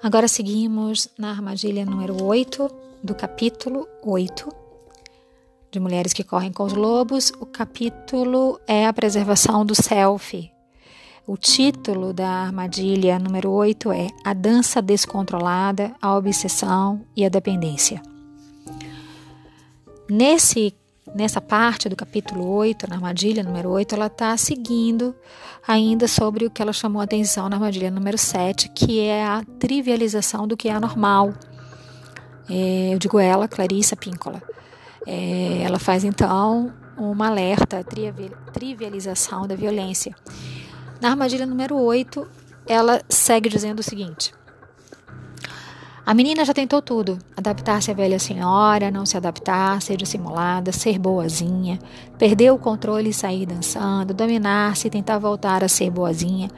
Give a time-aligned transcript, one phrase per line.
[0.00, 2.70] Agora seguimos na armadilha número 8
[3.02, 4.48] do capítulo 8
[5.72, 7.32] de Mulheres que Correm com os Lobos.
[7.40, 10.52] O capítulo é a preservação do self.
[11.26, 18.00] O título da armadilha número 8 é A Dança Descontrolada, a Obsessão e a Dependência.
[20.08, 20.74] Nesse
[21.14, 25.14] Nessa parte do capítulo 8, na armadilha número 8, ela está seguindo
[25.66, 30.46] ainda sobre o que ela chamou atenção na armadilha número 7, que é a trivialização
[30.46, 31.32] do que é anormal.
[32.48, 34.42] É, eu digo ela, Clarissa Píncola.
[35.06, 37.84] É, ela faz então uma alerta,
[38.52, 40.14] trivialização da violência.
[41.00, 42.26] Na armadilha número 8,
[42.66, 44.32] ela segue dizendo o seguinte:
[46.08, 50.98] a menina já tentou tudo: adaptar-se à velha senhora, não se adaptar, ser dissimulada, ser
[50.98, 51.78] boazinha,
[52.16, 56.48] perder o controle e sair dançando, dominar-se e tentar voltar a ser boazinha.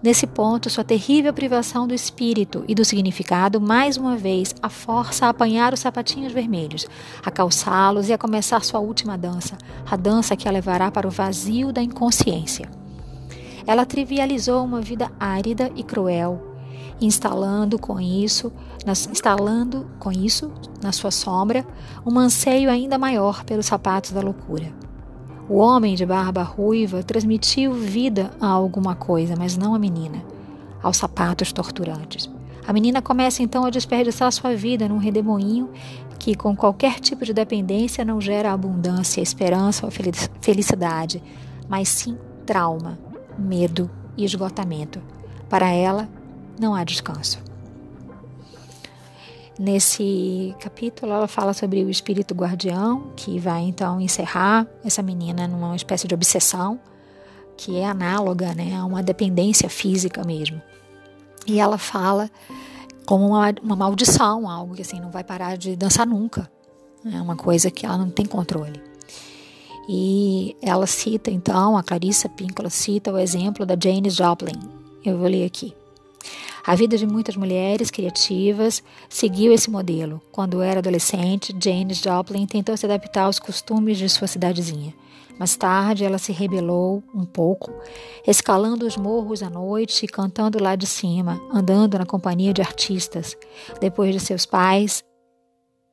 [0.00, 5.26] Nesse ponto, sua terrível privação do espírito e do significado, mais uma vez, a força
[5.26, 6.86] a apanhar os sapatinhos vermelhos,
[7.26, 9.58] a calçá-los e a começar sua última dança,
[9.90, 12.70] a dança que a levará para o vazio da inconsciência.
[13.66, 16.49] Ela trivializou uma vida árida e cruel,
[17.00, 18.52] instalando com isso,
[18.84, 20.50] nas, instalando com isso
[20.82, 21.66] na sua sombra
[22.04, 24.72] um anseio ainda maior pelos sapatos da loucura.
[25.48, 30.22] O homem de barba ruiva transmitiu vida a alguma coisa, mas não a menina,
[30.82, 32.30] aos sapatos torturantes.
[32.66, 35.68] A menina começa então a desperdiçar sua vida num redemoinho
[36.20, 39.92] que, com qualquer tipo de dependência, não gera abundância, esperança ou
[40.40, 41.20] felicidade,
[41.68, 42.98] mas sim trauma,
[43.38, 45.00] medo e esgotamento.
[45.48, 46.08] Para ela,
[46.60, 47.38] não há descanso.
[49.58, 55.76] Nesse capítulo, ela fala sobre o espírito guardião, que vai então encerrar essa menina numa
[55.76, 56.80] espécie de obsessão,
[57.56, 60.62] que é análoga né, a uma dependência física mesmo.
[61.46, 62.30] E ela fala
[63.04, 66.50] como uma, uma maldição, algo que assim não vai parar de dançar nunca.
[67.04, 68.80] É uma coisa que ela não tem controle.
[69.88, 74.58] E ela cita então, a Clarissa Píncola cita o exemplo da Jane Joplin.
[75.04, 75.74] Eu vou ler aqui.
[76.66, 80.20] A vida de muitas mulheres criativas seguiu esse modelo.
[80.30, 84.94] Quando era adolescente, Jane Joplin tentou se adaptar aos costumes de sua cidadezinha.
[85.38, 87.72] Mais tarde, ela se rebelou um pouco,
[88.26, 93.34] escalando os morros à noite e cantando lá de cima, andando na companhia de artistas.
[93.80, 95.02] Depois de seus pais,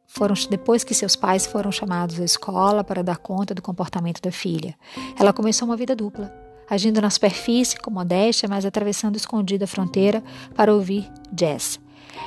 [0.05, 4.33] foram, depois que seus pais foram chamados à escola para dar conta do comportamento da
[4.33, 4.75] filha,
[5.17, 10.23] ela começou uma vida dupla agindo na superfície com modéstia, mas atravessando escondida a fronteira
[10.55, 11.79] para ouvir jazz.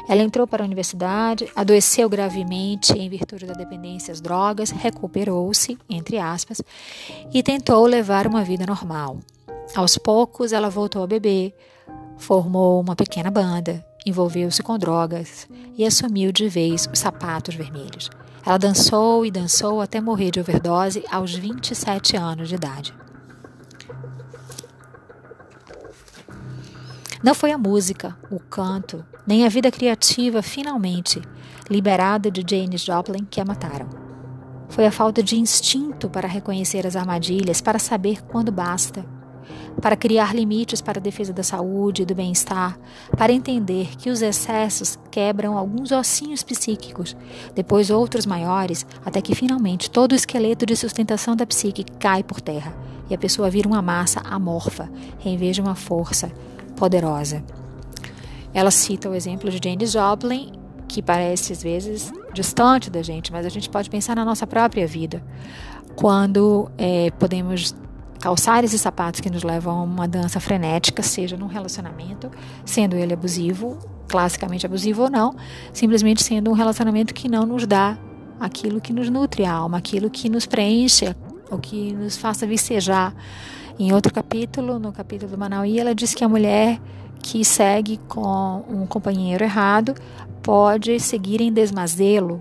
[0.08, 6.18] Ela entrou para a universidade, adoeceu gravemente em virtude da dependência às drogas, recuperou-se, entre
[6.18, 6.60] aspas,
[7.32, 9.18] e tentou levar uma vida normal.
[9.74, 11.54] Aos poucos, ela voltou a beber,
[12.18, 18.10] formou uma pequena banda, envolveu-se com drogas e assumiu de vez os sapatos vermelhos.
[18.44, 22.94] Ela dançou e dançou até morrer de overdose aos 27 anos de idade.
[27.22, 31.20] Não foi a música, o canto, nem a vida criativa, finalmente,
[31.68, 33.90] liberada de Janis Joplin, que a mataram.
[34.70, 39.04] Foi a falta de instinto para reconhecer as armadilhas, para saber quando basta,
[39.82, 42.78] para criar limites para a defesa da saúde e do bem-estar,
[43.14, 47.14] para entender que os excessos quebram alguns ossinhos psíquicos,
[47.54, 52.40] depois outros maiores, até que finalmente todo o esqueleto de sustentação da psique cai por
[52.40, 52.74] terra
[53.10, 54.90] e a pessoa vira uma massa amorfa
[55.22, 56.32] em vez de uma força
[56.80, 57.44] poderosa.
[58.54, 60.50] Ela cita o exemplo de Jane Joplin,
[60.88, 64.86] que parece às vezes distante da gente, mas a gente pode pensar na nossa própria
[64.86, 65.22] vida,
[65.94, 67.76] quando é, podemos
[68.18, 72.30] calçar esses sapatos que nos levam a uma dança frenética, seja num relacionamento,
[72.64, 75.36] sendo ele abusivo, classicamente abusivo ou não,
[75.74, 77.98] simplesmente sendo um relacionamento que não nos dá
[78.38, 81.14] aquilo que nos nutre a alma, aquilo que nos preenche,
[81.50, 83.14] o que nos faça vicejar
[83.78, 86.80] em outro capítulo, no capítulo do Manauí, ela diz que a mulher
[87.22, 89.94] que segue com um companheiro errado
[90.42, 92.40] pode seguir em desmazelo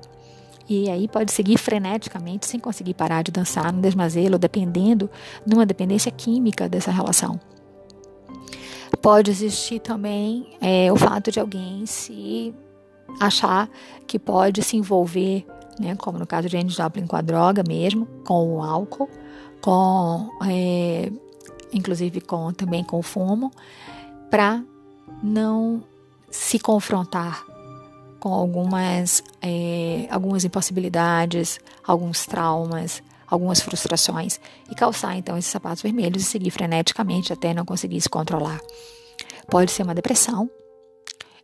[0.70, 5.10] e aí pode seguir freneticamente sem conseguir parar de dançar no desmazelo, dependendo
[5.46, 7.40] numa dependência química dessa relação.
[9.02, 12.54] Pode existir também é, o fato de alguém se
[13.20, 13.68] achar
[14.06, 15.46] que pode se envolver,
[15.80, 19.10] né, como no caso de Jane Joplin, com a droga mesmo, com o álcool,
[19.62, 21.12] com é,
[21.72, 23.52] inclusive com também com o fumo,
[24.30, 24.64] para
[25.24, 25.84] não
[26.30, 27.44] se confrontar
[28.20, 34.40] com algumas, é, algumas impossibilidades, alguns traumas, algumas frustrações
[34.70, 38.60] e calçar então esses sapatos vermelhos e seguir freneticamente até não conseguir se controlar.
[39.50, 40.50] Pode ser uma depressão,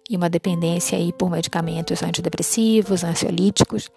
[0.09, 3.89] e uma dependência aí por medicamentos antidepressivos, ansiolíticos,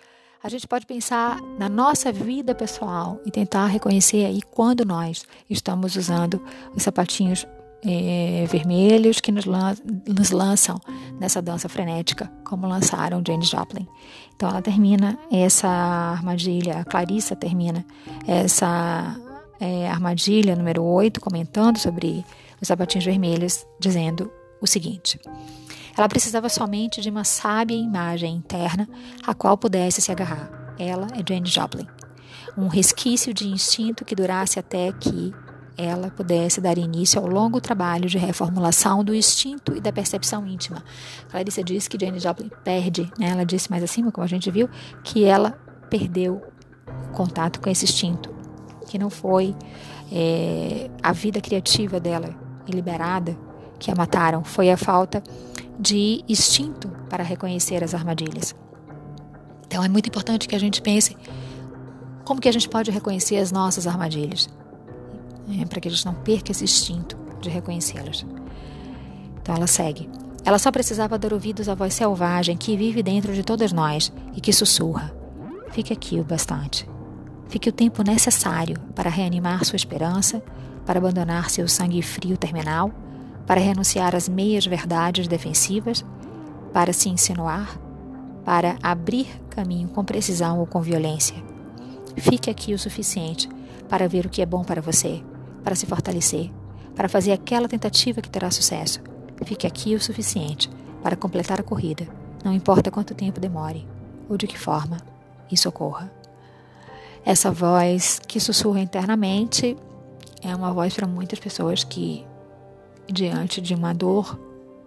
[0.43, 5.97] a gente pode pensar na nossa vida pessoal e tentar reconhecer aí quando nós estamos
[5.97, 6.43] usando
[6.75, 7.47] os sapatinhos
[7.85, 9.77] é, vermelhos que nos, lan
[10.07, 10.81] nos, lançam
[11.19, 13.87] nessa dança frenética, como lançaram Janis Joplin.
[14.35, 17.85] Então ela termina essa armadilha, a Clarissa termina
[18.27, 19.17] essa
[19.61, 22.25] é, armadilha número 8, comentando sobre
[22.61, 24.31] os sapatinhos vermelhos, dizendo
[24.61, 25.19] o seguinte.
[25.99, 28.89] Ela precisava somente de uma sábia imagem interna
[29.27, 30.49] a qual pudesse se agarrar.
[30.79, 31.89] Ela é Jane Joplin.
[32.57, 35.35] Um resquício de instinto que durasse até que
[35.77, 40.85] ela pudesse dar início ao longo trabalho de reformulação do instinto e da percepção íntima.
[41.31, 43.31] Clarissa disse que Jane Joplin perde, né?
[43.31, 44.71] ela disse mais acima, como a gente viu,
[45.03, 45.59] que ela
[45.91, 46.41] perdeu
[46.87, 48.33] o contato com esse instinto,
[48.89, 49.53] que não foi
[50.13, 52.37] é, a vida criativa dela
[52.69, 53.37] liberada
[53.81, 55.23] que a mataram, foi a falta
[55.79, 58.55] de instinto para reconhecer as armadilhas.
[59.67, 61.17] Então é muito importante que a gente pense
[62.25, 64.49] como que a gente pode reconhecer as nossas armadilhas,
[65.61, 68.27] é, para que a gente não perca esse instinto de reconhecê-las.
[69.41, 70.09] Então ela segue.
[70.45, 74.41] Ela só precisava dar ouvidos à voz selvagem que vive dentro de todas nós e
[74.41, 75.15] que sussurra.
[75.71, 76.89] Fique aqui o bastante.
[77.49, 80.43] Fique o tempo necessário para reanimar sua esperança,
[80.85, 82.93] para abandonar seu sangue frio terminal,
[83.49, 86.05] para renunciar às meias verdades defensivas,
[86.71, 87.81] para se insinuar,
[88.45, 91.35] para abrir caminho com precisão ou com violência.
[92.19, 93.49] Fique aqui o suficiente
[93.89, 95.25] para ver o que é bom para você,
[95.65, 96.51] para se fortalecer,
[96.95, 99.01] para fazer aquela tentativa que terá sucesso.
[99.47, 100.69] Fique aqui o suficiente
[101.03, 102.07] para completar a corrida,
[102.45, 103.89] não importa quanto tempo demore
[104.29, 104.99] ou de que forma
[105.51, 106.13] isso ocorra.
[107.25, 109.75] Essa voz que sussurra internamente
[110.43, 112.27] é uma voz para muitas pessoas que,
[113.11, 114.39] diante de uma dor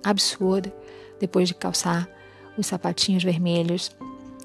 [0.04, 0.74] absurda,
[1.20, 2.08] depois de calçar
[2.58, 3.92] os sapatinhos vermelhos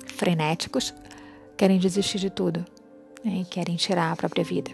[0.06, 0.94] frenéticos,
[1.56, 2.64] querem desistir de tudo
[3.25, 4.70] né, e querem tirar a própria vida.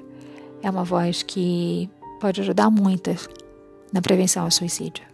[0.62, 1.88] É uma voz que
[2.20, 3.28] pode ajudar muitas
[3.92, 5.11] na prevenção ao suicídio.